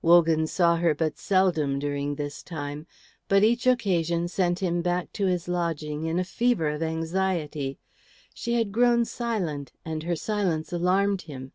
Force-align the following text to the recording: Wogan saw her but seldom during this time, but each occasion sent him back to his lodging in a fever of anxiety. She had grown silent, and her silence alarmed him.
Wogan 0.00 0.46
saw 0.46 0.76
her 0.76 0.94
but 0.94 1.18
seldom 1.18 1.78
during 1.78 2.14
this 2.14 2.42
time, 2.42 2.86
but 3.28 3.44
each 3.44 3.66
occasion 3.66 4.26
sent 4.26 4.60
him 4.60 4.80
back 4.80 5.12
to 5.12 5.26
his 5.26 5.48
lodging 5.48 6.04
in 6.06 6.18
a 6.18 6.24
fever 6.24 6.70
of 6.70 6.82
anxiety. 6.82 7.78
She 8.32 8.54
had 8.54 8.72
grown 8.72 9.04
silent, 9.04 9.70
and 9.84 10.02
her 10.04 10.16
silence 10.16 10.72
alarmed 10.72 11.20
him. 11.28 11.52